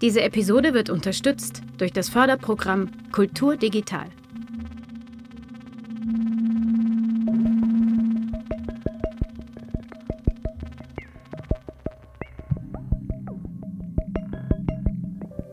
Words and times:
Diese 0.00 0.22
Episode 0.22 0.74
wird 0.74 0.90
unterstützt 0.90 1.62
durch 1.76 1.92
das 1.92 2.08
Förderprogramm 2.08 2.88
Kultur 3.10 3.56
Digital. 3.56 4.06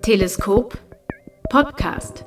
Teleskop 0.04 0.78
Podcast. 1.50 2.24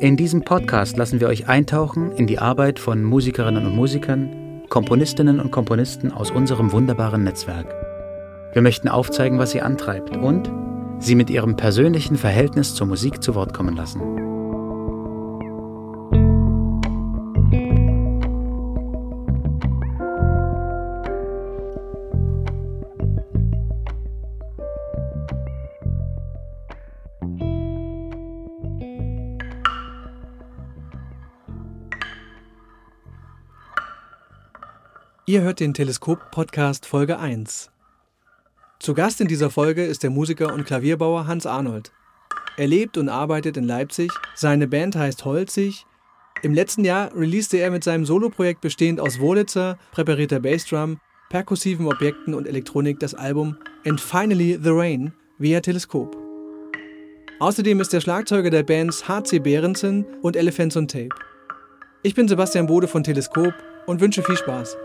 In 0.00 0.16
diesem 0.16 0.42
Podcast 0.42 0.96
lassen 0.96 1.18
wir 1.18 1.26
euch 1.26 1.48
eintauchen 1.48 2.12
in 2.12 2.28
die 2.28 2.38
Arbeit 2.38 2.78
von 2.78 3.02
Musikerinnen 3.02 3.66
und 3.66 3.74
Musikern, 3.74 4.43
Komponistinnen 4.74 5.38
und 5.38 5.52
Komponisten 5.52 6.10
aus 6.10 6.32
unserem 6.32 6.72
wunderbaren 6.72 7.22
Netzwerk. 7.22 7.72
Wir 8.54 8.60
möchten 8.60 8.88
aufzeigen, 8.88 9.38
was 9.38 9.52
sie 9.52 9.60
antreibt 9.60 10.16
und 10.16 10.50
sie 10.98 11.14
mit 11.14 11.30
ihrem 11.30 11.54
persönlichen 11.54 12.16
Verhältnis 12.16 12.74
zur 12.74 12.88
Musik 12.88 13.22
zu 13.22 13.36
Wort 13.36 13.54
kommen 13.54 13.76
lassen. 13.76 14.13
Ihr 35.26 35.40
hört 35.40 35.60
den 35.60 35.72
Teleskop-Podcast 35.72 36.84
Folge 36.84 37.18
1. 37.18 37.70
Zu 38.78 38.92
Gast 38.92 39.22
in 39.22 39.26
dieser 39.26 39.48
Folge 39.48 39.82
ist 39.82 40.02
der 40.02 40.10
Musiker 40.10 40.52
und 40.52 40.66
Klavierbauer 40.66 41.26
Hans 41.26 41.46
Arnold. 41.46 41.92
Er 42.58 42.66
lebt 42.66 42.98
und 42.98 43.08
arbeitet 43.08 43.56
in 43.56 43.64
Leipzig, 43.64 44.12
seine 44.34 44.68
Band 44.68 44.96
heißt 44.96 45.24
Holzig. 45.24 45.86
Im 46.42 46.52
letzten 46.52 46.84
Jahr 46.84 47.10
releaste 47.16 47.56
er 47.56 47.70
mit 47.70 47.84
seinem 47.84 48.04
Soloprojekt 48.04 48.60
bestehend 48.60 49.00
aus 49.00 49.18
Wurlitzer, 49.18 49.78
präparierter 49.92 50.40
Bassdrum, 50.40 51.00
perkussiven 51.30 51.86
Objekten 51.86 52.34
und 52.34 52.46
Elektronik 52.46 53.00
das 53.00 53.14
Album 53.14 53.56
And 53.86 54.02
Finally 54.02 54.58
the 54.62 54.72
Rain 54.72 55.14
via 55.38 55.60
Teleskop. 55.60 56.14
Außerdem 57.40 57.80
ist 57.80 57.94
er 57.94 58.02
Schlagzeuger 58.02 58.50
der 58.50 58.62
Bands 58.62 59.08
HC 59.08 59.38
Behrensen 59.38 60.04
und 60.20 60.36
Elephants 60.36 60.76
on 60.76 60.86
Tape. 60.86 61.08
Ich 62.02 62.14
bin 62.14 62.28
Sebastian 62.28 62.66
Bode 62.66 62.88
von 62.88 63.02
Teleskop 63.02 63.54
und 63.86 64.02
wünsche 64.02 64.22
viel 64.22 64.36
Spaß. 64.36 64.76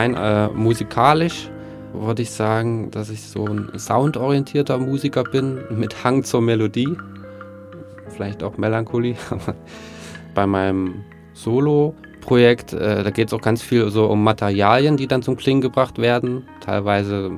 Rein 0.00 0.14
äh, 0.14 0.48
musikalisch 0.48 1.50
würde 1.92 2.22
ich 2.22 2.30
sagen, 2.30 2.90
dass 2.90 3.10
ich 3.10 3.20
so 3.22 3.46
ein 3.46 3.70
soundorientierter 3.76 4.78
Musiker 4.78 5.24
bin 5.24 5.58
mit 5.70 6.04
Hang 6.04 6.22
zur 6.22 6.40
Melodie, 6.40 6.96
vielleicht 8.08 8.42
auch 8.42 8.56
Melancholie. 8.56 9.16
Bei 10.34 10.46
meinem 10.46 11.04
Solo-Projekt, 11.34 12.72
äh, 12.72 13.02
da 13.02 13.10
geht 13.10 13.28
es 13.28 13.34
auch 13.34 13.40
ganz 13.40 13.60
viel 13.60 13.90
so 13.90 14.06
um 14.06 14.22
Materialien, 14.22 14.96
die 14.96 15.08
dann 15.08 15.22
zum 15.22 15.36
Klingen 15.36 15.60
gebracht 15.60 15.98
werden, 15.98 16.44
teilweise 16.60 17.32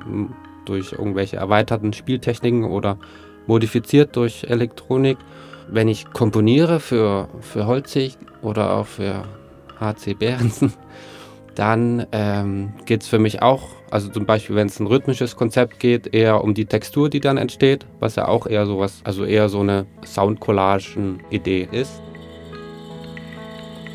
durch 0.66 0.92
irgendwelche 0.92 1.36
erweiterten 1.36 1.94
Spieltechniken 1.94 2.64
oder 2.64 2.98
modifiziert 3.46 4.14
durch 4.16 4.44
Elektronik. 4.44 5.16
Wenn 5.68 5.88
ich 5.88 6.12
komponiere 6.12 6.78
für, 6.78 7.28
für 7.40 7.66
Holzig 7.66 8.18
oder 8.42 8.74
auch 8.74 8.86
für 8.86 9.24
HC 9.80 10.12
Behrensen, 10.12 10.74
dann 11.54 12.06
ähm, 12.12 12.72
geht 12.86 13.02
es 13.02 13.08
für 13.08 13.18
mich 13.18 13.42
auch, 13.42 13.68
also 13.90 14.08
zum 14.08 14.26
Beispiel, 14.26 14.56
wenn 14.56 14.68
es 14.68 14.80
ein 14.80 14.86
rhythmisches 14.86 15.36
Konzept 15.36 15.78
geht, 15.78 16.14
eher 16.14 16.42
um 16.42 16.54
die 16.54 16.64
Textur, 16.64 17.10
die 17.10 17.20
dann 17.20 17.36
entsteht, 17.36 17.86
was 18.00 18.16
ja 18.16 18.28
auch 18.28 18.46
eher 18.46 18.66
sowas, 18.66 19.00
also 19.04 19.24
eher 19.24 19.48
so 19.48 19.60
eine 19.60 19.86
Soundcollagen-Idee 20.04 21.68
ist. 21.70 22.00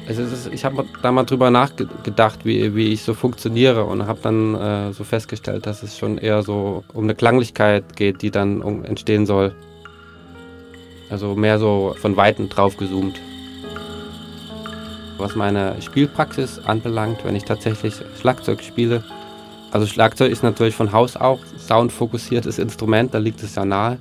Also 0.07 0.22
ist, 0.22 0.50
ich 0.53 0.63
habe 0.63 0.85
da 1.01 1.12
mal 1.12 1.25
drüber 1.25 1.51
nachgedacht, 1.51 2.45
wie, 2.45 2.75
wie 2.75 2.94
ich 2.94 3.03
so 3.03 3.13
funktioniere 3.13 3.84
und 3.84 4.07
habe 4.07 4.19
dann 4.22 4.56
äh, 4.56 4.94
so 4.94 5.03
festgestellt, 5.03 5.66
dass 5.66 5.84
es 5.84 5.97
schon 5.97 6.18
eher 6.18 6.44
so 6.44 6.85
um 6.94 7.03
eine 7.03 7.16
Klanglichkeit 7.16 7.97
geht, 7.97 8.22
die 8.22 8.31
dann 8.31 8.62
entstehen 8.85 9.25
soll. 9.25 9.53
Also 11.09 11.35
mehr 11.35 11.59
so 11.59 11.94
von 12.00 12.16
Weitem 12.16 12.47
drauf 12.47 12.78
gezoomt. 12.78 13.19
Was 15.17 15.35
meine 15.35 15.81
Spielpraxis 15.81 16.59
anbelangt, 16.59 17.23
wenn 17.23 17.35
ich 17.35 17.44
tatsächlich 17.44 17.95
Schlagzeug 18.19 18.61
spiele, 18.61 19.03
also 19.72 19.85
Schlagzeug 19.85 20.31
ist 20.31 20.44
natürlich 20.44 20.75
von 20.75 20.91
Haus 20.91 21.17
auch 21.17 21.39
soundfokussiertes 21.57 22.57
Instrument, 22.57 23.13
da 23.13 23.17
liegt 23.17 23.44
es 23.44 23.56
ja 23.56 23.66
nahe. 23.66 24.00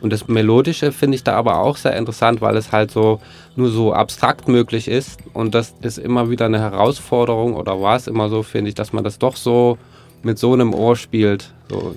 Und 0.00 0.12
das 0.12 0.28
Melodische 0.28 0.92
finde 0.92 1.16
ich 1.16 1.24
da 1.24 1.34
aber 1.34 1.60
auch 1.60 1.76
sehr 1.76 1.96
interessant, 1.96 2.40
weil 2.40 2.56
es 2.56 2.72
halt 2.72 2.90
so 2.90 3.20
nur 3.56 3.70
so 3.70 3.92
abstrakt 3.92 4.48
möglich 4.48 4.88
ist. 4.88 5.18
Und 5.32 5.54
das 5.54 5.74
ist 5.80 5.98
immer 5.98 6.30
wieder 6.30 6.46
eine 6.46 6.60
Herausforderung 6.60 7.54
oder 7.54 7.80
war 7.80 7.96
es 7.96 8.06
immer 8.06 8.28
so, 8.28 8.42
finde 8.42 8.68
ich, 8.68 8.74
dass 8.74 8.92
man 8.92 9.04
das 9.04 9.18
doch 9.18 9.36
so 9.36 9.78
mit 10.22 10.38
so 10.38 10.52
einem 10.52 10.74
Ohr 10.74 10.96
spielt, 10.96 11.52
so, 11.70 11.94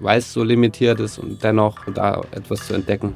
weil 0.00 0.18
es 0.18 0.32
so 0.32 0.42
limitiert 0.42 1.00
ist 1.00 1.18
und 1.18 1.42
dennoch 1.42 1.76
da 1.94 2.22
etwas 2.30 2.66
zu 2.66 2.74
entdecken. 2.74 3.14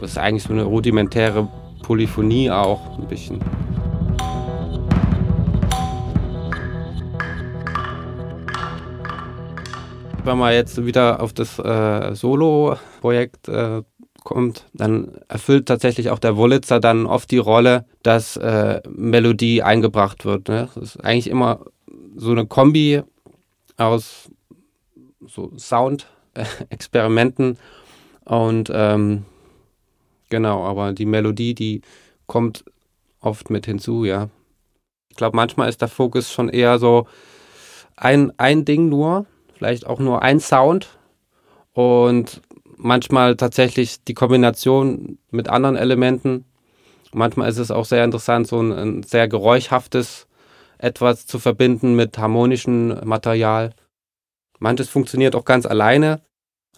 Das 0.00 0.12
ist 0.12 0.18
eigentlich 0.18 0.44
so 0.44 0.52
eine 0.52 0.64
rudimentäre 0.64 1.48
Polyphonie 1.82 2.50
auch 2.50 2.98
ein 2.98 3.06
bisschen. 3.06 3.40
Wenn 10.24 10.38
man 10.38 10.52
jetzt 10.52 10.84
wieder 10.84 11.20
auf 11.20 11.32
das 11.32 11.58
äh, 11.58 12.14
Solo-Projekt 12.14 13.48
äh, 13.48 13.82
kommt, 14.24 14.66
dann 14.72 15.18
erfüllt 15.28 15.66
tatsächlich 15.66 16.10
auch 16.10 16.18
der 16.18 16.36
Wurlitzer 16.36 16.80
dann 16.80 17.06
oft 17.06 17.30
die 17.30 17.38
Rolle, 17.38 17.84
dass 18.02 18.36
äh, 18.38 18.80
Melodie 18.88 19.62
eingebracht 19.62 20.24
wird. 20.24 20.48
Ne? 20.48 20.68
Das 20.74 20.82
ist 20.82 21.04
eigentlich 21.04 21.28
immer 21.28 21.60
so 22.16 22.30
eine 22.30 22.46
Kombi 22.46 23.02
aus 23.76 24.30
so 25.26 25.52
Sound-Experimenten 25.56 27.58
und 28.24 28.70
ähm, 28.72 29.24
Genau, 30.34 30.64
aber 30.64 30.92
die 30.92 31.06
Melodie, 31.06 31.54
die 31.54 31.80
kommt 32.26 32.64
oft 33.20 33.50
mit 33.50 33.66
hinzu, 33.66 34.04
ja. 34.04 34.30
Ich 35.08 35.16
glaube, 35.16 35.36
manchmal 35.36 35.68
ist 35.68 35.80
der 35.80 35.86
Fokus 35.86 36.32
schon 36.32 36.48
eher 36.48 36.80
so 36.80 37.06
ein, 37.94 38.32
ein 38.36 38.64
Ding 38.64 38.88
nur, 38.88 39.26
vielleicht 39.56 39.86
auch 39.86 39.98
nur 39.98 40.22
ein 40.22 40.40
Sound 40.40 40.98
und 41.72 42.42
manchmal 42.76 43.36
tatsächlich 43.36 44.04
die 44.04 44.14
Kombination 44.14 45.18
mit 45.30 45.48
anderen 45.48 45.76
Elementen. 45.76 46.44
Manchmal 47.12 47.48
ist 47.48 47.58
es 47.58 47.70
auch 47.70 47.84
sehr 47.84 48.04
interessant, 48.04 48.46
so 48.46 48.60
ein, 48.60 48.72
ein 48.72 49.02
sehr 49.02 49.28
geräuschhaftes 49.28 50.26
etwas 50.78 51.26
zu 51.26 51.38
verbinden 51.38 51.94
mit 51.94 52.18
harmonischem 52.18 52.98
Material. 53.04 53.70
Manches 54.58 54.88
funktioniert 54.88 55.34
auch 55.34 55.44
ganz 55.44 55.66
alleine. 55.66 56.20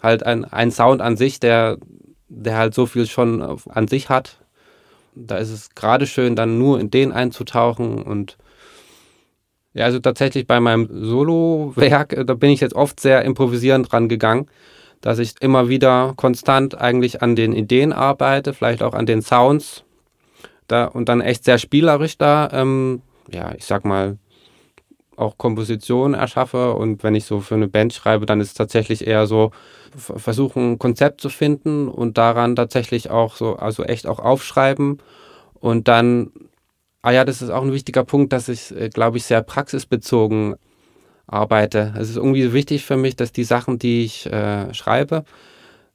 Halt 0.01 0.23
ein, 0.23 0.45
ein 0.45 0.71
Sound 0.71 1.01
an 1.01 1.17
sich, 1.17 1.39
der 1.39 1.77
der 2.29 2.57
halt 2.57 2.73
so 2.73 2.85
viel 2.85 3.07
schon 3.07 3.41
an 3.69 3.87
sich 3.87 4.09
hat. 4.09 4.37
Da 5.15 5.37
ist 5.37 5.49
es 5.49 5.73
gerade 5.75 6.05
schön, 6.05 6.35
dann 6.35 6.57
nur 6.57 6.79
in 6.79 6.91
den 6.91 7.11
einzutauchen 7.11 8.01
und 8.01 8.37
ja, 9.77 9.85
also 9.85 9.99
tatsächlich 9.99 10.47
bei 10.47 10.59
meinem 10.59 10.89
Solo-Werk, 10.91 12.13
äh, 12.13 12.25
da 12.25 12.33
bin 12.33 12.49
ich 12.49 12.59
jetzt 12.61 12.75
oft 12.75 12.99
sehr 12.99 13.23
improvisierend 13.23 13.91
dran 13.91 14.09
gegangen. 14.09 14.47
dass 15.01 15.19
ich 15.19 15.35
immer 15.41 15.69
wieder 15.69 16.13
konstant 16.15 16.79
eigentlich 16.79 17.21
an 17.21 17.35
den 17.35 17.53
Ideen 17.53 17.93
arbeite, 17.93 18.53
vielleicht 18.53 18.81
auch 18.81 18.93
an 18.93 19.05
den 19.05 19.21
Sounds 19.21 19.83
da, 20.67 20.85
und 20.85 21.07
dann 21.07 21.21
echt 21.21 21.43
sehr 21.43 21.57
spielerisch 21.59 22.17
da, 22.17 22.49
ähm, 22.51 23.01
ja, 23.31 23.53
ich 23.55 23.65
sag 23.65 23.85
mal, 23.85 24.17
auch 25.15 25.37
Kompositionen 25.37 26.19
erschaffe 26.19 26.73
und 26.73 27.03
wenn 27.03 27.15
ich 27.15 27.25
so 27.25 27.39
für 27.41 27.55
eine 27.55 27.67
Band 27.67 27.93
schreibe, 27.93 28.25
dann 28.25 28.39
ist 28.41 28.49
es 28.49 28.53
tatsächlich 28.53 29.07
eher 29.07 29.25
so, 29.27 29.51
versuchen 29.95 30.73
ein 30.73 30.79
Konzept 30.79 31.21
zu 31.21 31.29
finden 31.29 31.87
und 31.87 32.17
daran 32.17 32.55
tatsächlich 32.55 33.09
auch 33.09 33.35
so, 33.35 33.55
also 33.55 33.83
echt 33.83 34.05
auch 34.05 34.19
aufschreiben 34.19 34.99
und 35.59 35.87
dann, 35.87 36.31
ah 37.07 37.11
ja, 37.11 37.23
das 37.23 37.41
ist 37.41 37.51
auch 37.51 37.63
ein 37.63 37.71
wichtiger 37.71 38.03
Punkt, 38.03 38.33
dass 38.33 38.49
ich, 38.49 38.75
äh, 38.75 38.89
glaube 38.89 39.15
ich, 39.15 39.23
sehr 39.23 39.41
praxisbezogen 39.41 40.55
arbeite. 41.25 41.93
Es 41.97 42.09
ist 42.09 42.17
irgendwie 42.17 42.51
wichtig 42.51 42.83
für 42.83 42.97
mich, 42.97 43.15
dass 43.15 43.31
die 43.31 43.45
Sachen, 43.45 43.79
die 43.79 44.03
ich 44.03 44.25
äh, 44.25 44.73
schreibe, 44.73 45.23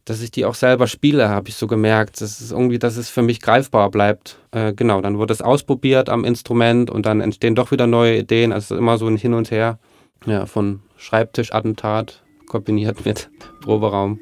dass 0.06 0.22
ich 0.22 0.30
die 0.30 0.46
auch 0.46 0.54
selber 0.54 0.86
spiele, 0.86 1.28
habe 1.28 1.50
ich 1.50 1.56
so 1.56 1.66
gemerkt. 1.66 2.22
Das 2.22 2.40
ist 2.40 2.50
irgendwie, 2.50 2.78
dass 2.78 2.96
es 2.96 3.10
für 3.10 3.20
mich 3.20 3.42
greifbar 3.42 3.90
bleibt. 3.90 4.38
Äh, 4.52 4.72
genau, 4.72 5.02
dann 5.02 5.18
wird 5.18 5.30
es 5.30 5.42
ausprobiert 5.42 6.08
am 6.08 6.24
Instrument 6.24 6.90
und 6.90 7.04
dann 7.04 7.20
entstehen 7.20 7.54
doch 7.54 7.72
wieder 7.72 7.86
neue 7.86 8.16
Ideen. 8.16 8.50
Also 8.50 8.74
immer 8.74 8.96
so 8.96 9.06
ein 9.06 9.18
Hin 9.18 9.34
und 9.34 9.50
Her 9.50 9.78
ja, 10.24 10.46
von 10.46 10.80
Schreibtischattentat 10.96 12.22
kombiniert 12.48 13.04
mit 13.04 13.28
Proberaum. 13.60 14.18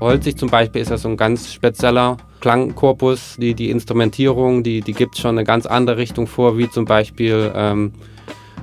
Holzig 0.00 0.36
zum 0.36 0.48
Beispiel 0.48 0.80
ist 0.80 0.90
ja 0.90 0.96
so 0.96 1.08
ein 1.08 1.16
ganz 1.16 1.52
spezieller 1.52 2.16
Klangkorpus. 2.40 3.36
Die, 3.38 3.54
die 3.54 3.70
Instrumentierung, 3.70 4.62
die, 4.62 4.80
die 4.80 4.92
gibt 4.92 5.18
schon 5.18 5.32
eine 5.32 5.44
ganz 5.44 5.66
andere 5.66 5.96
Richtung 5.96 6.26
vor, 6.26 6.56
wie 6.56 6.70
zum 6.70 6.84
Beispiel 6.84 7.50
ähm, 7.54 7.92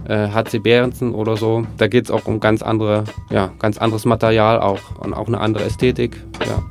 äh, 0.07 0.29
HC 0.29 0.59
Behrensen 0.59 1.13
oder 1.13 1.35
so. 1.37 1.65
Da 1.77 1.87
geht 1.87 2.05
es 2.05 2.11
auch 2.11 2.25
um 2.25 2.39
ganz 2.39 2.61
andere, 2.61 3.03
ja, 3.29 3.51
ganz 3.59 3.77
anderes 3.77 4.05
Material 4.05 4.59
auch 4.59 4.79
und 4.99 5.13
auch 5.13 5.27
eine 5.27 5.39
andere 5.39 5.65
Ästhetik. 5.65 6.23
Ja. 6.39 6.63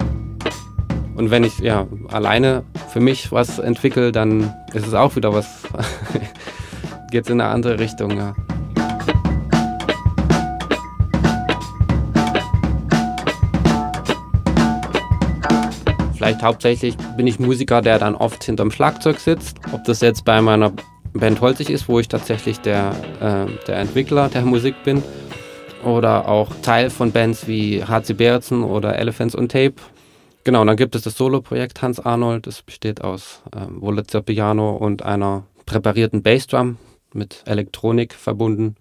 Und 1.16 1.30
wenn 1.30 1.44
ich 1.44 1.58
ja 1.58 1.86
alleine 2.10 2.64
für 2.92 3.00
mich 3.00 3.30
was 3.32 3.58
entwickle, 3.58 4.12
dann 4.12 4.52
ist 4.72 4.86
es 4.86 4.94
auch 4.94 5.14
wieder 5.14 5.32
was, 5.32 5.46
geht 7.10 7.24
es 7.24 7.30
in 7.30 7.40
eine 7.40 7.50
andere 7.50 7.78
Richtung, 7.78 8.16
ja. 8.16 8.34
Vielleicht 16.24 16.42
hauptsächlich 16.42 16.96
bin 17.18 17.26
ich 17.26 17.38
Musiker, 17.38 17.82
der 17.82 17.98
dann 17.98 18.14
oft 18.14 18.42
hinterm 18.44 18.70
Schlagzeug 18.70 19.20
sitzt. 19.20 19.58
Ob 19.74 19.84
das 19.84 20.00
jetzt 20.00 20.24
bei 20.24 20.40
meiner 20.40 20.72
Band 21.12 21.42
Holzig 21.42 21.68
ist, 21.68 21.86
wo 21.86 22.00
ich 22.00 22.08
tatsächlich 22.08 22.60
der, 22.60 22.92
äh, 23.20 23.66
der 23.66 23.76
Entwickler 23.76 24.30
der 24.30 24.40
Musik 24.40 24.74
bin. 24.84 25.02
Oder 25.84 26.26
auch 26.26 26.48
Teil 26.62 26.88
von 26.88 27.12
Bands 27.12 27.46
wie 27.46 27.84
HC 27.84 28.14
Berensen 28.14 28.64
oder 28.64 28.98
Elephants 28.98 29.36
on 29.36 29.50
Tape. 29.50 29.74
Genau, 30.44 30.64
dann 30.64 30.78
gibt 30.78 30.94
es 30.94 31.02
das 31.02 31.14
Solo-Projekt 31.14 31.82
Hans 31.82 32.00
Arnold. 32.00 32.46
Das 32.46 32.62
besteht 32.62 33.04
aus 33.04 33.42
äh, 33.54 33.58
Wurlitzer 33.68 34.22
Piano 34.22 34.76
und 34.76 35.02
einer 35.02 35.42
präparierten 35.66 36.22
Bassdrum 36.22 36.78
mit 37.12 37.42
Elektronik 37.44 38.14
verbunden. 38.14 38.76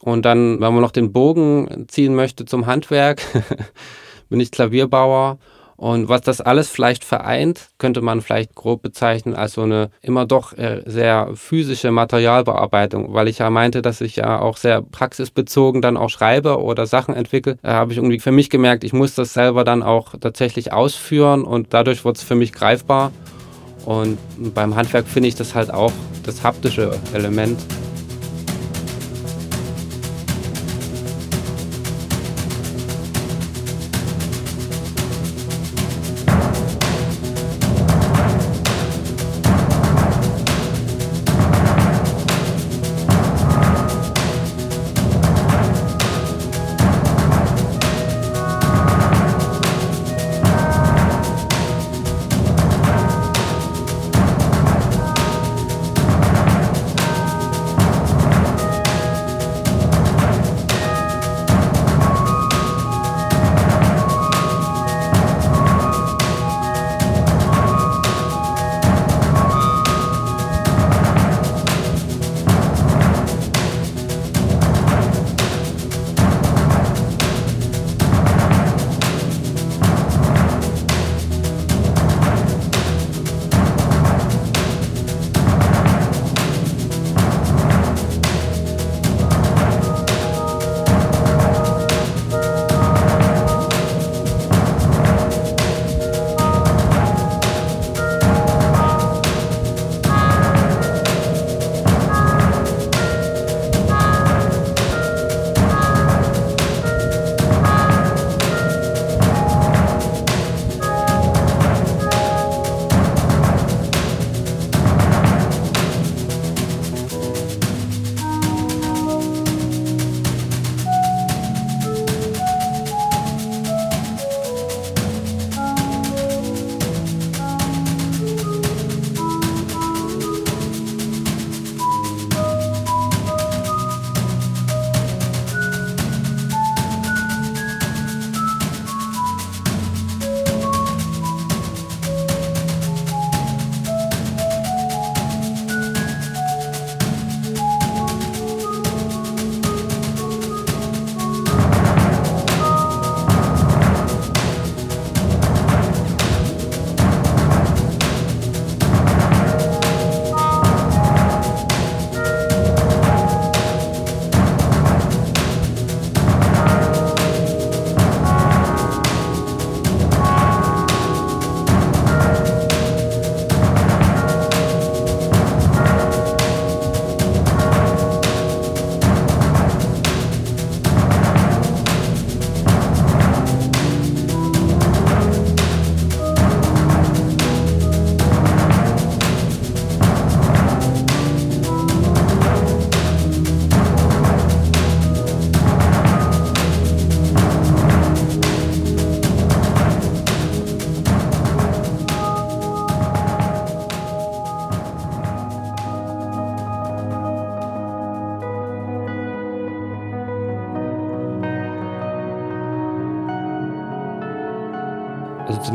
Und 0.00 0.24
dann, 0.24 0.54
wenn 0.54 0.72
man 0.72 0.80
noch 0.80 0.92
den 0.92 1.12
Bogen 1.12 1.84
ziehen 1.88 2.14
möchte 2.14 2.46
zum 2.46 2.64
Handwerk, 2.64 3.20
bin 4.30 4.40
ich 4.40 4.50
Klavierbauer 4.50 5.36
und 5.78 6.08
was 6.08 6.22
das 6.22 6.40
alles 6.40 6.68
vielleicht 6.68 7.04
vereint, 7.04 7.68
könnte 7.78 8.00
man 8.00 8.20
vielleicht 8.20 8.56
grob 8.56 8.82
bezeichnen 8.82 9.36
als 9.36 9.52
so 9.52 9.62
eine 9.62 9.90
immer 10.02 10.26
doch 10.26 10.52
äh, 10.58 10.82
sehr 10.86 11.30
physische 11.34 11.92
Materialbearbeitung, 11.92 13.14
weil 13.14 13.28
ich 13.28 13.38
ja 13.38 13.48
meinte, 13.48 13.80
dass 13.80 14.00
ich 14.00 14.16
ja 14.16 14.40
auch 14.40 14.56
sehr 14.56 14.82
praxisbezogen 14.82 15.80
dann 15.80 15.96
auch 15.96 16.10
schreibe 16.10 16.60
oder 16.60 16.86
Sachen 16.86 17.14
entwickle, 17.14 17.58
Da 17.62 17.74
habe 17.74 17.92
ich 17.92 17.98
irgendwie 17.98 18.18
für 18.18 18.32
mich 18.32 18.50
gemerkt, 18.50 18.82
ich 18.82 18.92
muss 18.92 19.14
das 19.14 19.32
selber 19.32 19.62
dann 19.62 19.84
auch 19.84 20.16
tatsächlich 20.20 20.72
ausführen 20.72 21.44
und 21.44 21.72
dadurch 21.72 22.04
wird 22.04 22.16
es 22.16 22.24
für 22.24 22.34
mich 22.34 22.52
greifbar. 22.52 23.12
Und 23.84 24.18
beim 24.54 24.74
Handwerk 24.74 25.06
finde 25.06 25.28
ich 25.28 25.36
das 25.36 25.54
halt 25.54 25.72
auch 25.72 25.92
das 26.24 26.42
haptische 26.42 26.90
Element. 27.14 27.56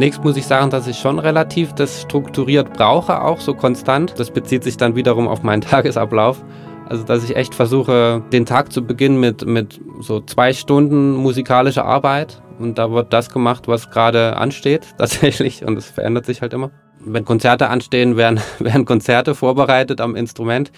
Zunächst 0.03 0.25
muss 0.25 0.35
ich 0.35 0.45
sagen, 0.45 0.69
dass 0.69 0.85
ich 0.87 0.99
schon 0.99 1.17
relativ 1.17 1.71
das 1.71 2.01
strukturiert 2.01 2.73
brauche, 2.73 3.21
auch 3.21 3.39
so 3.39 3.53
konstant. 3.53 4.13
Das 4.17 4.31
bezieht 4.31 4.61
sich 4.61 4.75
dann 4.75 4.97
wiederum 4.97 5.29
auf 5.29 5.43
meinen 5.43 5.61
Tagesablauf. 5.71 6.43
Also 6.89 7.05
dass 7.05 7.23
ich 7.23 7.37
echt 7.37 7.55
versuche, 7.55 8.21
den 8.33 8.45
Tag 8.45 8.73
zu 8.73 8.85
beginnen 8.85 9.17
mit, 9.17 9.45
mit 9.45 9.79
so 10.01 10.19
zwei 10.19 10.51
Stunden 10.51 11.13
musikalischer 11.13 11.85
Arbeit. 11.85 12.41
Und 12.59 12.77
da 12.79 12.91
wird 12.91 13.13
das 13.13 13.29
gemacht, 13.29 13.69
was 13.69 13.91
gerade 13.91 14.35
ansteht, 14.35 14.87
tatsächlich. 14.97 15.63
Und 15.63 15.77
es 15.77 15.85
verändert 15.85 16.25
sich 16.25 16.41
halt 16.41 16.51
immer. 16.51 16.71
Wenn 16.99 17.23
Konzerte 17.23 17.69
anstehen, 17.69 18.17
werden, 18.17 18.41
werden 18.59 18.83
Konzerte 18.83 19.35
vorbereitet 19.35 20.01
am 20.01 20.17
Instrument. 20.17 20.73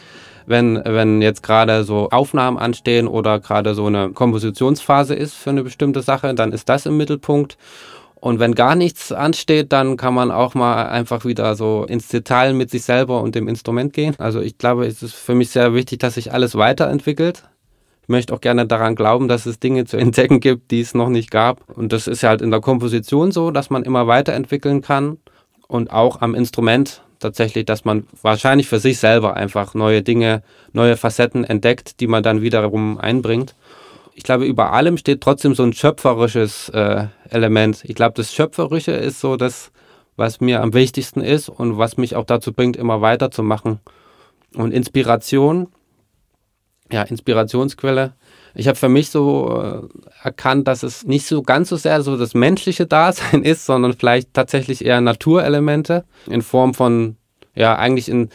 Wenn, 0.46 0.80
wenn 0.86 1.24
jetzt 1.24 1.42
gerade 1.42 1.84
so 1.84 2.10
Aufnahmen 2.12 2.60
anstehen 2.60 3.08
oder 3.08 3.40
gerade 3.40 3.74
so 3.74 3.88
eine 3.88 4.12
Kompositionsphase 4.12 5.16
ist 5.16 5.34
für 5.34 5.50
eine 5.50 5.64
bestimmte 5.64 6.04
Sache, 6.04 6.36
dann 6.36 6.52
ist 6.52 6.70
das 6.70 6.86
im 6.86 6.96
Mittelpunkt. 6.96 7.58
Und 8.26 8.40
wenn 8.40 8.56
gar 8.56 8.74
nichts 8.76 9.12
ansteht, 9.12 9.72
dann 9.72 9.98
kann 9.98 10.16
man 10.16 10.32
auch 10.32 10.56
mal 10.56 10.88
einfach 10.88 11.26
wieder 11.26 11.54
so 11.54 11.86
ins 11.88 12.08
Detail 12.08 12.54
mit 12.54 12.72
sich 12.72 12.82
selber 12.82 13.22
und 13.22 13.36
dem 13.36 13.48
Instrument 13.48 13.94
gehen. 13.94 14.16
Also 14.18 14.42
ich 14.42 14.58
glaube, 14.58 14.88
es 14.88 15.04
ist 15.04 15.14
für 15.14 15.36
mich 15.36 15.52
sehr 15.52 15.76
wichtig, 15.76 16.00
dass 16.00 16.16
sich 16.16 16.34
alles 16.34 16.56
weiterentwickelt. 16.56 17.44
Ich 18.02 18.10
möchte 18.10 18.34
auch 18.34 18.42
gerne 18.42 18.66
daran 18.66 18.96
glauben, 18.96 19.28
dass 19.28 19.46
es 19.46 19.60
Dinge 19.60 19.86
zu 19.86 19.98
entdecken 20.00 20.40
gibt, 20.40 20.72
die 20.72 20.82
es 20.82 20.96
noch 20.96 21.10
nicht 21.10 21.30
gab. 21.30 21.70
Und 21.78 21.94
das 21.94 22.08
ist 22.08 22.24
ja 22.24 22.30
halt 22.30 22.42
in 22.42 22.50
der 22.50 22.62
Komposition 22.62 23.32
so, 23.32 23.52
dass 23.52 23.70
man 23.70 23.84
immer 23.84 24.08
weiterentwickeln 24.08 24.82
kann. 24.82 25.20
Und 25.68 25.92
auch 25.92 26.22
am 26.22 26.34
Instrument 26.34 27.04
tatsächlich, 27.20 27.66
dass 27.66 27.86
man 27.86 28.08
wahrscheinlich 28.24 28.68
für 28.68 28.80
sich 28.80 28.98
selber 28.98 29.36
einfach 29.36 29.76
neue 29.76 30.02
Dinge, 30.02 30.42
neue 30.74 30.98
Facetten 30.98 31.44
entdeckt, 31.44 32.00
die 32.00 32.08
man 32.08 32.24
dann 32.24 32.42
wiederum 32.42 32.98
einbringt 32.98 33.54
ich 34.16 34.24
glaube, 34.24 34.46
über 34.46 34.72
allem 34.72 34.98
steht 34.98 35.20
trotzdem 35.20 35.54
so 35.56 35.64
ein 35.64 35.74
schöpferisches 35.74 36.70
äh, 36.70 37.08
Element. 37.30 37.84
Ich 37.84 37.96
glaube, 37.96 38.14
das 38.16 38.34
Schöpferische 38.34 38.92
ist 38.92 39.20
so 39.20 39.36
das, 39.36 39.72
was 40.16 40.40
mir 40.40 40.62
am 40.62 40.74
wichtigsten 40.74 41.20
ist 41.20 41.50
und 41.50 41.78
was 41.78 41.98
mich 41.98 42.16
auch 42.16 42.24
dazu 42.24 42.54
bringt, 42.54 42.78
immer 42.78 43.02
weiterzumachen. 43.02 43.80
Und 44.56 44.72
Inspiration, 44.72 45.68
ja, 46.90 47.04
Inspirationsquelle. 47.04 48.14
Ich 48.54 48.70
habe 48.70 48.78
für 48.78 48.88
mich 48.88 49.10
so 49.10 49.62
äh, 49.62 49.82
erkannt, 50.24 50.70
dass 50.70 50.84
es 50.84 51.06
nicht 51.06 51.28
so 51.28 51.42
ganz 51.42 51.68
so 51.68 51.76
sehr 51.76 52.02
so 52.02 52.16
das 52.16 52.34
menschliche 52.34 52.86
Dasein 52.86 53.44
ist, 53.44 53.66
sondern 53.66 53.94
vielleicht 53.94 54.34
tatsächlich 54.34 54.86
eher 54.86 55.02
Naturelemente 55.02 56.06
in 56.26 56.42
Form 56.42 56.74
von, 56.74 57.18
ja, 57.54 57.76
eigentlich 57.76 58.08
in 58.08 58.30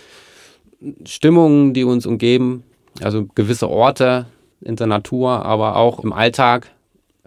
Stimmungen, 1.06 1.72
die 1.72 1.84
uns 1.84 2.04
umgeben, 2.04 2.64
also 3.00 3.24
gewisse 3.34 3.70
Orte, 3.70 4.26
in 4.60 4.76
der 4.76 4.86
Natur, 4.86 5.44
aber 5.44 5.76
auch 5.76 6.00
im 6.00 6.12
Alltag. 6.12 6.70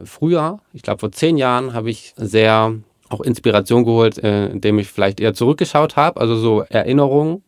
Früher, 0.03 0.59
ich 0.73 0.81
glaube 0.81 0.99
vor 0.99 1.11
zehn 1.11 1.37
Jahren, 1.37 1.73
habe 1.73 1.89
ich 1.89 2.13
sehr 2.17 2.75
auch 3.09 3.21
Inspiration 3.21 3.85
geholt, 3.85 4.17
äh, 4.23 4.47
indem 4.47 4.79
ich 4.79 4.87
vielleicht 4.87 5.19
eher 5.19 5.33
zurückgeschaut 5.33 5.95
habe, 5.95 6.19
also 6.19 6.35
so 6.35 6.61
Erinnerungen. 6.61 7.43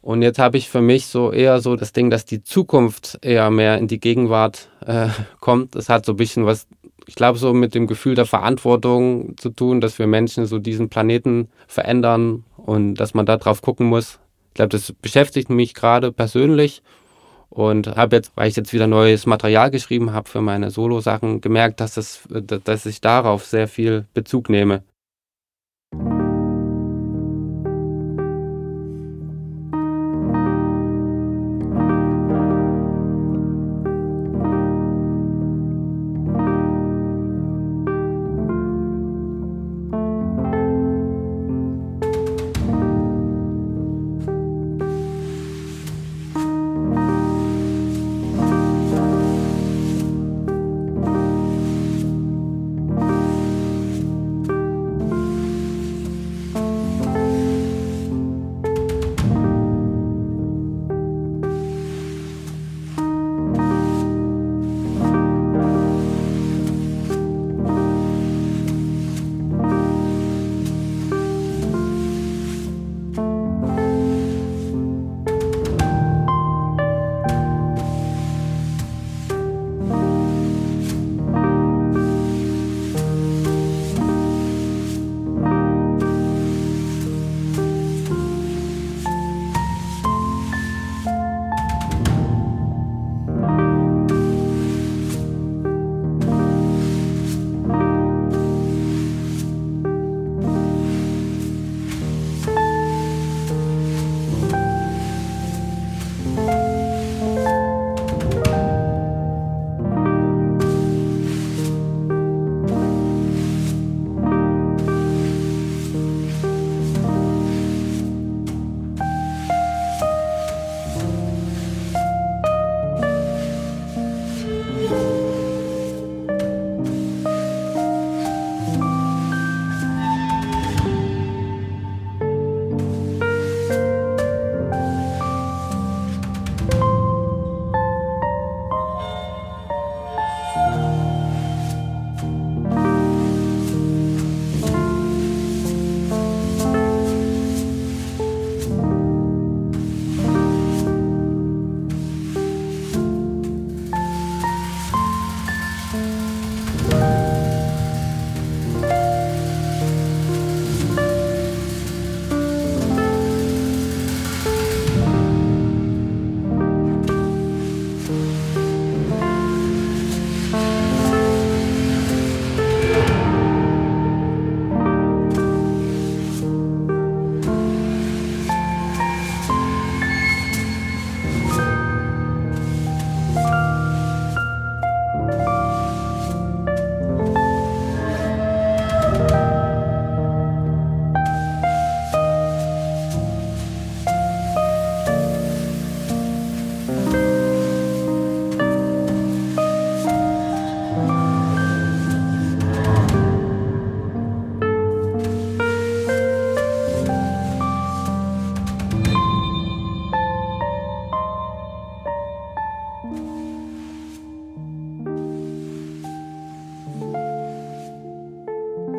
Und 0.00 0.22
jetzt 0.22 0.38
habe 0.38 0.58
ich 0.58 0.68
für 0.68 0.80
mich 0.80 1.06
so 1.06 1.32
eher 1.32 1.60
so 1.60 1.76
das 1.76 1.92
Ding, 1.92 2.10
dass 2.10 2.24
die 2.24 2.42
Zukunft 2.42 3.18
eher 3.22 3.50
mehr 3.50 3.78
in 3.78 3.88
die 3.88 4.00
Gegenwart 4.00 4.68
äh, 4.86 5.08
kommt. 5.40 5.74
Das 5.74 5.88
hat 5.88 6.04
so 6.04 6.12
ein 6.12 6.16
bisschen 6.16 6.46
was, 6.46 6.66
ich 7.06 7.14
glaube, 7.14 7.38
so 7.38 7.52
mit 7.52 7.74
dem 7.74 7.86
Gefühl 7.86 8.14
der 8.14 8.26
Verantwortung 8.26 9.36
zu 9.36 9.50
tun, 9.50 9.80
dass 9.80 9.98
wir 9.98 10.06
Menschen 10.06 10.46
so 10.46 10.58
diesen 10.58 10.88
Planeten 10.88 11.48
verändern 11.66 12.44
und 12.56 12.94
dass 12.94 13.14
man 13.14 13.26
da 13.26 13.36
drauf 13.36 13.62
gucken 13.62 13.86
muss. 13.86 14.18
Ich 14.48 14.54
glaube, 14.54 14.70
das 14.70 14.92
beschäftigt 14.92 15.50
mich 15.50 15.74
gerade 15.74 16.10
persönlich 16.10 16.82
und 17.58 17.88
habe 17.96 18.14
jetzt, 18.14 18.30
weil 18.36 18.48
ich 18.48 18.54
jetzt 18.54 18.72
wieder 18.72 18.86
neues 18.86 19.26
Material 19.26 19.72
geschrieben 19.72 20.12
habe 20.12 20.28
für 20.28 20.40
meine 20.40 20.70
Solo-Sachen, 20.70 21.40
gemerkt, 21.40 21.80
dass, 21.80 21.94
das, 21.94 22.20
dass 22.28 22.86
ich 22.86 23.00
darauf 23.00 23.44
sehr 23.44 23.66
viel 23.66 24.06
Bezug 24.14 24.48
nehme. 24.48 24.84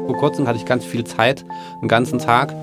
Vor 0.10 0.18
kurzem 0.18 0.48
hatte 0.48 0.58
ich 0.58 0.66
ganz 0.66 0.84
viel 0.84 1.04
Zeit, 1.04 1.46
einen 1.82 1.88
ganzen 1.88 2.18
Tag 2.18 2.56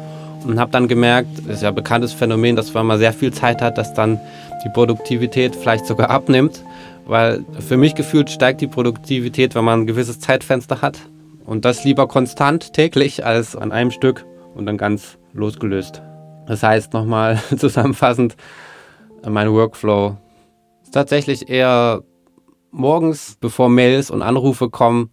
und 0.44 0.58
habe 0.58 0.72
dann 0.72 0.88
gemerkt, 0.88 1.28
das 1.46 1.58
ist 1.58 1.62
ja 1.62 1.68
ein 1.68 1.76
bekanntes 1.76 2.12
Phänomen, 2.12 2.56
dass 2.56 2.74
wenn 2.74 2.84
man 2.84 2.98
sehr 2.98 3.12
viel 3.12 3.32
Zeit 3.32 3.62
hat, 3.62 3.78
dass 3.78 3.94
dann 3.94 4.18
die 4.64 4.68
Produktivität 4.68 5.54
vielleicht 5.54 5.86
sogar 5.86 6.10
abnimmt, 6.10 6.64
weil 7.06 7.44
für 7.60 7.76
mich 7.76 7.94
gefühlt 7.94 8.30
steigt 8.30 8.62
die 8.62 8.66
Produktivität, 8.66 9.54
wenn 9.54 9.64
man 9.64 9.82
ein 9.82 9.86
gewisses 9.86 10.18
Zeitfenster 10.18 10.82
hat 10.82 10.98
und 11.44 11.64
das 11.64 11.84
lieber 11.84 12.08
konstant 12.08 12.72
täglich 12.72 13.24
als 13.24 13.54
an 13.54 13.70
einem 13.70 13.92
Stück 13.92 14.26
und 14.56 14.66
dann 14.66 14.76
ganz 14.76 15.16
losgelöst. 15.32 16.02
Das 16.48 16.64
heißt 16.64 16.94
nochmal 16.94 17.40
zusammenfassend, 17.56 18.34
mein 19.24 19.52
Workflow 19.52 20.16
ist 20.82 20.94
tatsächlich 20.94 21.48
eher 21.48 22.02
morgens, 22.72 23.36
bevor 23.40 23.68
Mails 23.68 24.10
und 24.10 24.22
Anrufe 24.22 24.68
kommen, 24.68 25.10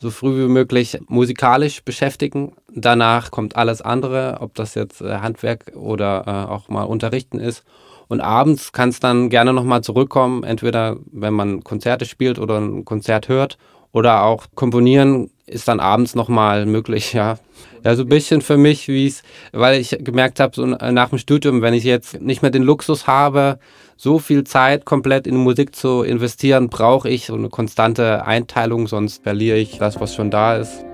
so 0.00 0.10
früh 0.10 0.44
wie 0.44 0.48
möglich 0.48 0.98
musikalisch 1.08 1.84
beschäftigen. 1.84 2.52
Danach 2.74 3.30
kommt 3.30 3.56
alles 3.56 3.82
andere, 3.82 4.38
ob 4.40 4.54
das 4.54 4.74
jetzt 4.74 5.02
äh, 5.02 5.18
Handwerk 5.18 5.72
oder 5.76 6.24
äh, 6.26 6.50
auch 6.50 6.68
mal 6.68 6.84
Unterrichten 6.84 7.38
ist. 7.38 7.64
Und 8.08 8.20
abends 8.20 8.72
kann 8.72 8.88
es 8.88 8.98
dann 8.98 9.28
gerne 9.28 9.52
nochmal 9.52 9.82
zurückkommen, 9.82 10.42
entweder 10.42 10.96
wenn 11.12 11.34
man 11.34 11.62
Konzerte 11.62 12.06
spielt 12.06 12.38
oder 12.38 12.58
ein 12.58 12.84
Konzert 12.84 13.28
hört 13.28 13.56
oder 13.92 14.24
auch 14.24 14.46
komponieren 14.54 15.30
ist 15.50 15.68
dann 15.68 15.80
abends 15.80 16.14
nochmal 16.14 16.64
möglich, 16.64 17.12
ja. 17.12 17.38
Ja, 17.84 17.94
so 17.96 18.02
ein 18.02 18.08
bisschen 18.08 18.40
für 18.40 18.56
mich, 18.56 18.88
wie 18.88 19.06
es, 19.06 19.22
weil 19.52 19.80
ich 19.80 19.96
gemerkt 20.00 20.38
habe, 20.38 20.54
so 20.54 20.64
nach 20.66 21.08
dem 21.08 21.18
Studium, 21.18 21.62
wenn 21.62 21.74
ich 21.74 21.84
jetzt 21.84 22.20
nicht 22.20 22.42
mehr 22.42 22.50
den 22.50 22.62
Luxus 22.62 23.06
habe, 23.06 23.58
so 24.00 24.18
viel 24.18 24.44
Zeit 24.44 24.86
komplett 24.86 25.26
in 25.26 25.36
Musik 25.36 25.76
zu 25.76 26.02
investieren, 26.02 26.70
brauche 26.70 27.10
ich 27.10 27.26
so 27.26 27.34
eine 27.34 27.50
konstante 27.50 28.24
Einteilung, 28.24 28.86
sonst 28.86 29.22
verliere 29.22 29.58
ich 29.58 29.76
das, 29.76 30.00
was 30.00 30.14
schon 30.14 30.30
da 30.30 30.56
ist. 30.56 30.86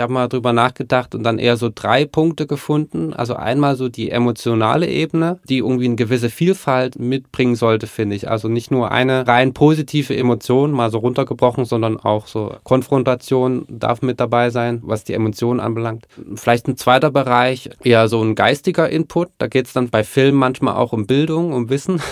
Habe 0.00 0.12
mal 0.12 0.28
drüber 0.28 0.52
nachgedacht 0.52 1.14
und 1.14 1.22
dann 1.22 1.38
eher 1.38 1.56
so 1.56 1.70
drei 1.74 2.04
Punkte 2.04 2.46
gefunden. 2.46 3.12
Also 3.12 3.34
einmal 3.34 3.76
so 3.76 3.88
die 3.88 4.10
emotionale 4.10 4.88
Ebene, 4.88 5.38
die 5.48 5.58
irgendwie 5.58 5.86
eine 5.86 5.96
gewisse 5.96 6.30
Vielfalt 6.30 6.98
mitbringen 6.98 7.54
sollte, 7.54 7.86
finde 7.86 8.16
ich. 8.16 8.28
Also 8.30 8.48
nicht 8.48 8.70
nur 8.70 8.90
eine 8.90 9.26
rein 9.26 9.54
positive 9.54 10.16
Emotion, 10.16 10.72
mal 10.72 10.90
so 10.90 10.98
runtergebrochen, 10.98 11.64
sondern 11.64 11.98
auch 11.98 12.26
so 12.26 12.54
Konfrontation 12.64 13.66
darf 13.68 14.02
mit 14.02 14.20
dabei 14.20 14.50
sein, 14.50 14.80
was 14.82 15.04
die 15.04 15.14
Emotionen 15.14 15.60
anbelangt. 15.60 16.06
Vielleicht 16.34 16.68
ein 16.68 16.76
zweiter 16.76 17.10
Bereich, 17.10 17.70
eher 17.82 18.08
so 18.08 18.22
ein 18.22 18.34
geistiger 18.34 18.88
Input. 18.88 19.30
Da 19.38 19.46
geht 19.46 19.66
es 19.66 19.72
dann 19.72 19.90
bei 19.90 20.04
Filmen 20.04 20.38
manchmal 20.38 20.76
auch 20.76 20.92
um 20.92 21.06
Bildung, 21.06 21.52
um 21.52 21.68
Wissen. 21.70 22.00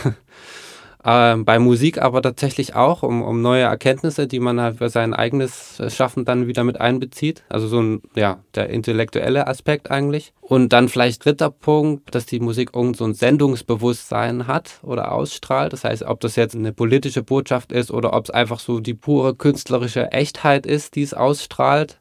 Äh, 1.09 1.37
bei 1.39 1.59
Musik 1.59 2.03
aber 2.03 2.21
tatsächlich 2.21 2.75
auch 2.75 3.03
um, 3.03 3.23
um 3.23 3.41
neue 3.41 3.63
Erkenntnisse, 3.63 4.27
die 4.27 4.41
man 4.41 4.61
halt 4.61 4.77
für 4.77 4.91
sein 4.91 5.15
eigenes 5.15 5.83
Schaffen 5.89 6.27
dann 6.27 6.49
wieder 6.49 6.65
mit 6.65 6.83
einbezieht. 6.83 7.45
Also 7.49 7.67
so 7.67 7.81
ein, 7.81 8.03
ja, 8.15 8.41
der 8.55 8.69
intellektuelle 8.69 9.47
Aspekt 9.47 9.91
eigentlich. 9.91 10.35
Und 10.43 10.75
dann 10.75 10.91
vielleicht 10.91 11.25
dritter 11.25 11.51
Punkt, 11.51 12.15
dass 12.15 12.27
die 12.27 12.41
Musik 12.41 12.73
irgend 12.75 12.99
so 12.99 13.07
ein 13.07 13.15
Sendungsbewusstsein 13.15 14.47
hat 14.47 14.81
oder 14.83 15.13
ausstrahlt. 15.13 15.73
Das 15.73 15.85
heißt, 15.85 16.03
ob 16.03 16.21
das 16.21 16.37
jetzt 16.37 16.55
eine 16.55 16.75
politische 16.75 17.23
Botschaft 17.23 17.73
ist 17.73 17.91
oder 17.91 18.13
ob 18.13 18.25
es 18.25 18.31
einfach 18.31 18.61
so 18.61 18.79
die 18.79 18.95
pure 18.95 19.35
künstlerische 19.35 20.13
Echtheit 20.13 20.67
ist, 20.67 20.95
die 20.95 21.03
es 21.03 21.15
ausstrahlt. 21.15 22.01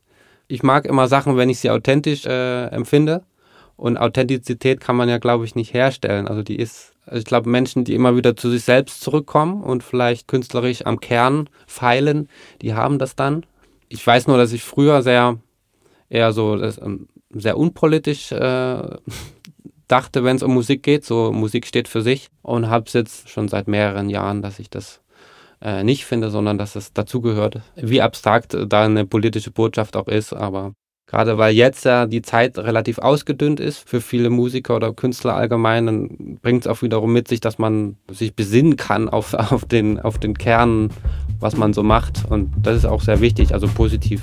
Ich 0.49 0.63
mag 0.63 0.85
immer 0.85 1.07
Sachen, 1.07 1.37
wenn 1.37 1.49
ich 1.49 1.59
sie 1.59 1.69
authentisch 1.69 2.25
äh, 2.25 2.65
empfinde. 2.65 3.23
Und 3.77 3.95
Authentizität 3.95 4.81
kann 4.81 4.97
man 4.97 5.07
ja, 5.07 5.17
glaube 5.17 5.45
ich, 5.45 5.55
nicht 5.55 5.73
herstellen. 5.73 6.27
Also 6.27 6.43
die 6.43 6.57
ist 6.57 6.96
ich 7.11 7.25
glaube, 7.25 7.49
Menschen, 7.49 7.83
die 7.83 7.95
immer 7.95 8.15
wieder 8.15 8.35
zu 8.35 8.49
sich 8.49 8.63
selbst 8.63 9.01
zurückkommen 9.01 9.63
und 9.63 9.83
vielleicht 9.83 10.27
künstlerisch 10.27 10.85
am 10.85 10.99
Kern 10.99 11.49
feilen, 11.65 12.27
die 12.61 12.73
haben 12.73 12.99
das 12.99 13.15
dann. 13.15 13.45
Ich 13.89 14.05
weiß 14.05 14.27
nur, 14.27 14.37
dass 14.37 14.51
ich 14.51 14.63
früher 14.63 15.01
sehr 15.01 15.37
eher 16.09 16.33
so 16.33 16.61
ähm, 16.61 17.07
sehr 17.29 17.57
unpolitisch 17.57 18.31
äh, 18.31 18.81
dachte, 19.87 20.23
wenn 20.23 20.35
es 20.35 20.43
um 20.43 20.53
Musik 20.53 20.83
geht. 20.83 21.05
So 21.05 21.31
Musik 21.31 21.65
steht 21.65 21.87
für 21.87 22.01
sich 22.01 22.29
und 22.41 22.69
habe 22.69 22.85
es 22.87 22.93
jetzt 22.93 23.29
schon 23.29 23.47
seit 23.47 23.67
mehreren 23.67 24.09
Jahren, 24.09 24.41
dass 24.41 24.59
ich 24.59 24.69
das 24.69 25.01
äh, 25.61 25.83
nicht 25.83 26.05
finde, 26.05 26.29
sondern 26.29 26.57
dass 26.57 26.75
es 26.75 26.93
dazugehört. 26.93 27.61
Wie 27.75 28.01
abstrakt 28.01 28.55
da 28.67 28.83
eine 28.83 29.05
politische 29.05 29.51
Botschaft 29.51 29.95
auch 29.95 30.07
ist, 30.07 30.33
aber 30.33 30.73
Gerade 31.07 31.37
weil 31.37 31.55
jetzt 31.55 31.85
ja 31.85 32.05
die 32.05 32.21
Zeit 32.21 32.57
relativ 32.57 32.99
ausgedünnt 32.99 33.61
ist 33.61 33.87
für 33.87 34.01
viele 34.01 34.29
Musiker 34.29 34.75
oder 34.75 34.91
Künstler 34.91 35.35
allgemein, 35.35 35.85
dann 35.85 36.37
bringt 36.41 36.65
es 36.65 36.67
auch 36.67 36.81
wiederum 36.81 37.13
mit 37.13 37.29
sich, 37.29 37.39
dass 37.39 37.57
man 37.57 37.95
sich 38.11 38.35
besinnen 38.35 38.75
kann 38.75 39.07
auf, 39.07 39.33
auf, 39.33 39.63
den, 39.63 40.01
auf 40.01 40.17
den 40.17 40.37
Kern, 40.37 40.89
was 41.39 41.55
man 41.55 41.71
so 41.73 41.81
macht. 41.81 42.25
Und 42.29 42.51
das 42.61 42.75
ist 42.75 42.85
auch 42.85 43.01
sehr 43.01 43.21
wichtig, 43.21 43.53
also 43.53 43.67
positiv. 43.67 44.21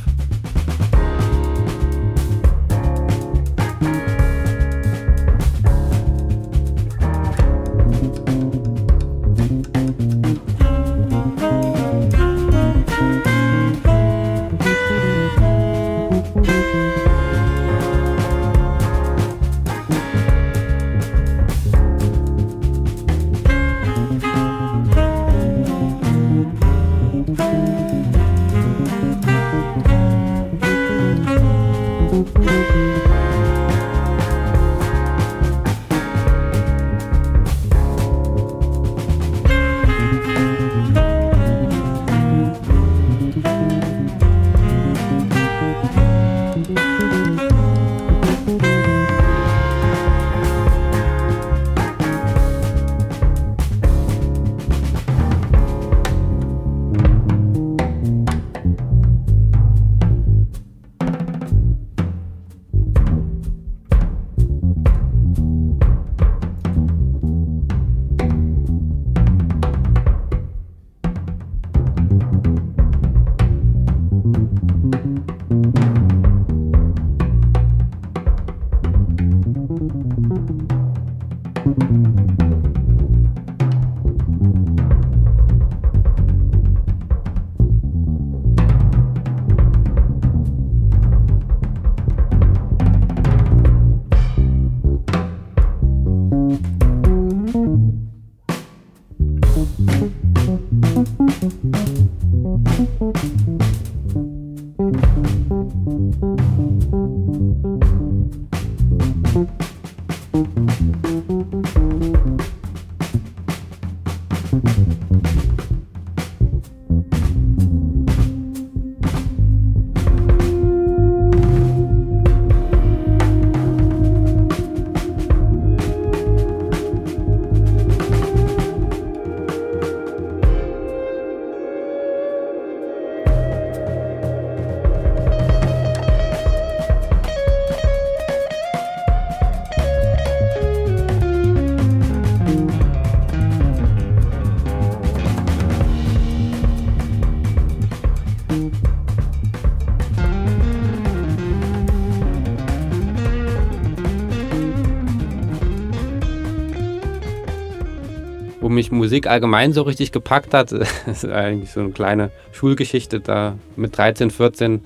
Musik 159.15 159.29
allgemein 159.29 159.73
so 159.73 159.83
richtig 159.83 160.11
gepackt 160.11 160.55
hat, 160.55 160.73
ist 161.07 161.25
eigentlich 161.25 161.71
so 161.71 161.79
eine 161.79 161.91
kleine 161.91 162.33
Schulgeschichte 162.51 163.21
da 163.21 163.57
mit 163.77 163.97
13, 163.97 164.33
14. 164.33 164.81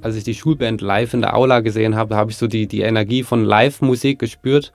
Als 0.00 0.16
ich 0.16 0.24
die 0.24 0.34
Schulband 0.34 0.80
live 0.80 1.14
in 1.14 1.20
der 1.20 1.36
Aula 1.36 1.60
gesehen 1.60 1.94
habe, 1.94 2.16
habe 2.16 2.32
ich 2.32 2.36
so 2.36 2.48
die, 2.48 2.66
die 2.66 2.80
Energie 2.80 3.22
von 3.22 3.44
Live-Musik 3.44 4.18
gespürt. 4.18 4.72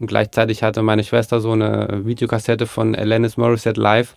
Und 0.00 0.08
gleichzeitig 0.08 0.64
hatte 0.64 0.82
meine 0.82 1.04
Schwester 1.04 1.38
so 1.38 1.52
eine 1.52 2.02
Videokassette 2.04 2.66
von 2.66 2.96
Alanis 2.96 3.36
Morissette 3.36 3.80
live 3.80 4.16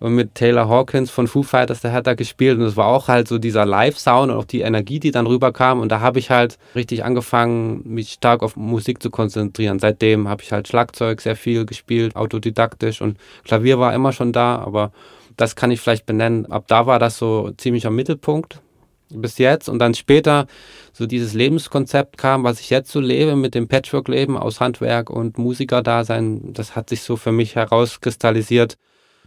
und 0.00 0.14
mit 0.14 0.34
Taylor 0.34 0.66
Hawkins 0.66 1.10
von 1.10 1.28
Foo 1.28 1.42
Fighters, 1.42 1.82
der 1.82 1.92
hat 1.92 2.06
da 2.06 2.14
gespielt. 2.14 2.58
Und 2.58 2.64
es 2.64 2.76
war 2.76 2.86
auch 2.86 3.08
halt 3.08 3.28
so 3.28 3.36
dieser 3.38 3.66
Live-Sound 3.66 4.32
und 4.32 4.38
auch 4.38 4.46
die 4.46 4.62
Energie, 4.62 4.98
die 4.98 5.10
dann 5.10 5.26
rüberkam. 5.26 5.78
Und 5.78 5.92
da 5.92 6.00
habe 6.00 6.18
ich 6.18 6.30
halt 6.30 6.58
richtig 6.74 7.04
angefangen, 7.04 7.82
mich 7.84 8.12
stark 8.12 8.42
auf 8.42 8.56
Musik 8.56 9.02
zu 9.02 9.10
konzentrieren. 9.10 9.78
Seitdem 9.78 10.26
habe 10.26 10.42
ich 10.42 10.52
halt 10.52 10.68
Schlagzeug 10.68 11.20
sehr 11.20 11.36
viel 11.36 11.66
gespielt, 11.66 12.16
autodidaktisch. 12.16 13.02
Und 13.02 13.18
Klavier 13.44 13.78
war 13.78 13.92
immer 13.94 14.12
schon 14.12 14.32
da, 14.32 14.56
aber 14.56 14.90
das 15.36 15.54
kann 15.54 15.70
ich 15.70 15.80
vielleicht 15.80 16.06
benennen. 16.06 16.50
Ab 16.50 16.64
da 16.66 16.86
war 16.86 16.98
das 16.98 17.18
so 17.18 17.50
ziemlich 17.58 17.86
am 17.86 17.94
Mittelpunkt 17.94 18.62
bis 19.10 19.36
jetzt. 19.36 19.68
Und 19.68 19.80
dann 19.80 19.92
später 19.92 20.46
so 20.94 21.04
dieses 21.04 21.34
Lebenskonzept 21.34 22.16
kam, 22.16 22.42
was 22.42 22.60
ich 22.60 22.70
jetzt 22.70 22.90
so 22.90 23.00
lebe 23.00 23.36
mit 23.36 23.54
dem 23.54 23.68
Patchwork-Leben 23.68 24.38
aus 24.38 24.60
Handwerk 24.60 25.10
und 25.10 25.36
Musikerdasein, 25.36 26.54
das 26.54 26.74
hat 26.74 26.88
sich 26.88 27.02
so 27.02 27.16
für 27.16 27.32
mich 27.32 27.54
herauskristallisiert 27.54 28.78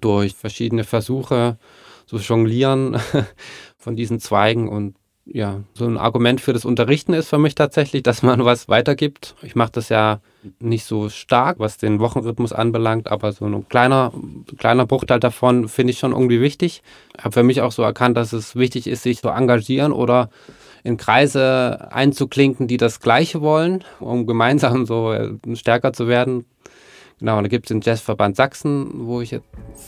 durch 0.03 0.35
verschiedene 0.35 0.83
Versuche, 0.83 1.57
so 2.05 2.17
Jonglieren 2.17 2.97
von 3.77 3.95
diesen 3.95 4.19
Zweigen 4.19 4.69
und 4.69 4.95
ja, 5.25 5.61
so 5.73 5.85
ein 5.85 5.97
Argument 5.97 6.41
für 6.41 6.51
das 6.51 6.65
Unterrichten 6.65 7.13
ist 7.13 7.29
für 7.29 7.37
mich 7.37 7.55
tatsächlich, 7.55 8.03
dass 8.03 8.23
man 8.23 8.43
was 8.45 8.67
weitergibt. 8.67 9.35
Ich 9.41 9.55
mache 9.55 9.71
das 9.71 9.89
ja 9.89 10.19
nicht 10.59 10.83
so 10.83 11.09
stark, 11.09 11.59
was 11.59 11.77
den 11.77 11.99
Wochenrhythmus 11.99 12.51
anbelangt, 12.51 13.09
aber 13.09 13.31
so 13.31 13.45
ein 13.45 13.67
kleiner, 13.69 14.11
kleiner 14.57 14.85
Bruchteil 14.85 15.21
davon 15.21 15.69
finde 15.69 15.91
ich 15.91 15.99
schon 15.99 16.11
irgendwie 16.11 16.41
wichtig. 16.41 16.83
Ich 17.17 17.23
habe 17.23 17.31
für 17.31 17.43
mich 17.43 17.61
auch 17.61 17.71
so 17.71 17.83
erkannt, 17.83 18.17
dass 18.17 18.33
es 18.33 18.57
wichtig 18.57 18.87
ist, 18.87 19.03
sich 19.03 19.21
zu 19.21 19.29
engagieren 19.29 19.93
oder 19.93 20.29
in 20.83 20.97
Kreise 20.97 21.87
einzuklinken, 21.91 22.67
die 22.67 22.75
das 22.75 22.99
Gleiche 22.99 23.39
wollen, 23.39 23.85
um 24.01 24.27
gemeinsam 24.27 24.85
so 24.85 25.13
äh, 25.13 25.31
stärker 25.53 25.93
zu 25.93 26.09
werden. 26.09 26.45
Genau, 27.19 27.41
da 27.41 27.47
gibt 27.47 27.65
es 27.65 27.69
den 27.69 27.81
Jazzverband 27.81 28.35
Sachsen, 28.35 29.07
wo 29.07 29.21
ich 29.21 29.31
jetzt 29.31 29.47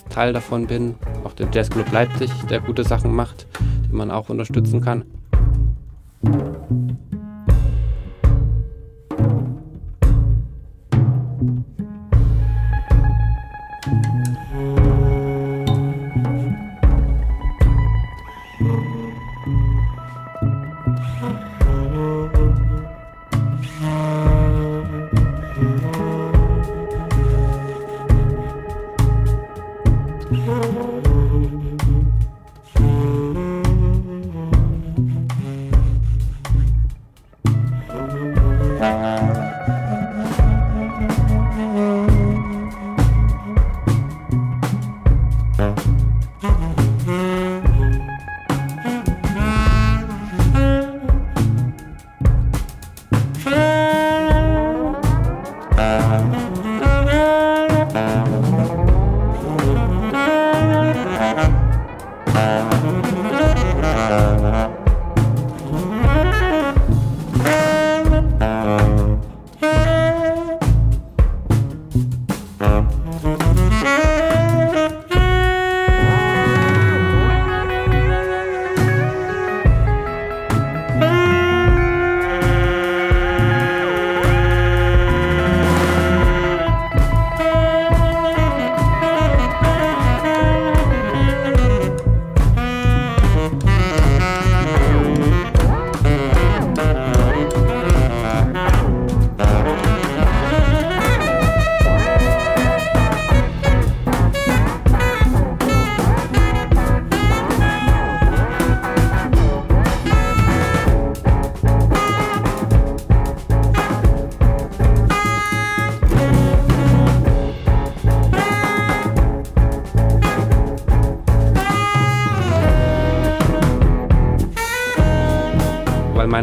Teil 0.09 0.33
davon 0.33 0.67
bin, 0.67 0.95
auch 1.23 1.33
den 1.33 1.51
Jazzclub 1.51 1.91
Leipzig, 1.91 2.31
der 2.49 2.61
gute 2.61 2.83
Sachen 2.83 3.13
macht, 3.13 3.47
die 3.89 3.95
man 3.95 4.11
auch 4.11 4.29
unterstützen 4.29 4.81
kann. 4.81 5.03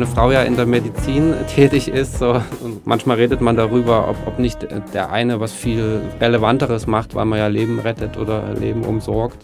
Meine 0.03 0.15
Frau 0.17 0.33
ja 0.33 0.43
in 0.43 0.57
der 0.57 0.67
Medizin 0.67 1.33
tätig 1.55 1.87
ist. 1.87 2.19
So, 2.19 2.43
manchmal 2.85 3.19
redet 3.19 3.41
man 3.41 3.55
darüber, 3.55 4.09
ob, 4.09 4.17
ob 4.27 4.41
nicht 4.41 4.67
der 4.93 5.13
eine 5.13 5.39
was 5.39 5.53
viel 5.53 6.01
Relevanteres 6.21 6.89
macht, 6.89 7.15
weil 7.15 7.25
man 7.25 7.39
ja 7.39 7.47
Leben 7.47 7.79
rettet 7.79 8.17
oder 8.17 8.53
Leben 8.55 8.83
umsorgt. 8.83 9.39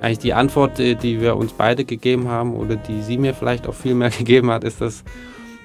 Eigentlich 0.00 0.20
die 0.20 0.32
Antwort, 0.32 0.78
die 0.78 1.20
wir 1.20 1.36
uns 1.36 1.52
beide 1.52 1.84
gegeben 1.84 2.28
haben 2.28 2.54
oder 2.54 2.76
die 2.76 3.02
sie 3.02 3.18
mir 3.18 3.34
vielleicht 3.34 3.68
auch 3.68 3.74
viel 3.74 3.94
mehr 3.94 4.08
gegeben 4.18 4.50
hat, 4.50 4.64
ist, 4.64 4.80
dass, 4.80 5.04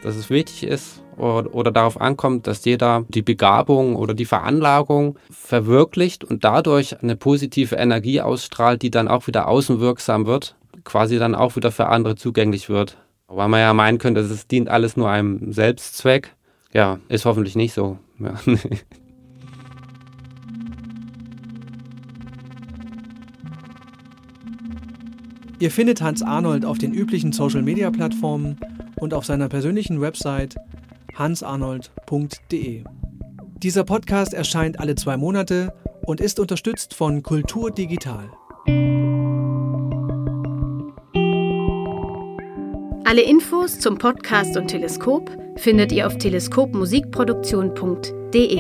dass 0.04 0.18
es 0.18 0.30
wichtig 0.30 0.64
ist 0.64 1.02
oder, 1.16 1.56
oder 1.56 1.72
darauf 1.72 2.02
ankommt, 2.02 2.48
dass 2.48 2.66
jeder 2.66 3.06
die 3.08 3.22
Begabung 3.22 3.96
oder 3.96 4.14
die 4.14 4.26
Veranlagung 4.26 5.18
verwirklicht 5.32 6.26
und 6.26 6.44
dadurch 6.44 7.02
eine 7.02 7.16
positive 7.16 7.76
Energie 7.76 8.20
ausstrahlt, 8.20 8.82
die 8.82 8.92
dann 8.92 9.08
auch 9.08 9.28
wieder 9.28 9.48
außenwirksam 9.48 10.26
wird, 10.26 10.58
quasi 10.84 11.18
dann 11.18 11.34
auch 11.34 11.56
wieder 11.56 11.72
für 11.72 11.88
andere 11.88 12.18
zugänglich 12.18 12.68
wird. 12.68 12.98
Weil 13.28 13.50
man 13.50 13.60
ja 13.60 13.74
meinen 13.74 13.98
könnte, 13.98 14.22
es 14.22 14.48
dient 14.48 14.70
alles 14.70 14.96
nur 14.96 15.10
einem 15.10 15.52
Selbstzweck. 15.52 16.34
Ja, 16.74 17.00
ist 17.10 17.26
hoffentlich 17.26 17.56
nicht 17.56 17.74
so. 17.74 18.00
Ja. 18.20 18.36
Ihr 25.60 25.72
findet 25.72 26.02
Hans 26.02 26.22
Arnold 26.22 26.66
auf 26.66 26.78
den 26.78 26.94
üblichen 26.94 27.32
Social-Media-Plattformen 27.32 28.60
und 28.96 29.14
auf 29.14 29.26
seiner 29.26 29.50
persönlichen 29.50 30.00
Website 30.00 30.56
hansarnold.de. 31.16 32.84
Dieser 33.64 33.84
Podcast 33.84 34.36
erscheint 34.36 34.80
alle 34.80 34.94
zwei 34.94 35.18
Monate 35.18 35.74
und 36.06 36.22
ist 36.22 36.40
unterstützt 36.40 36.94
von 36.94 37.24
Kultur 37.24 37.72
Digital. 37.72 38.30
Alle 43.10 43.22
Infos 43.22 43.80
zum 43.80 43.98
Podcast 43.98 44.58
und 44.58 44.68
Teleskop 44.68 45.32
findet 45.56 45.94
ihr 45.94 46.08
auf 46.08 46.18
teleskopmusikproduktion.de. 46.18 48.58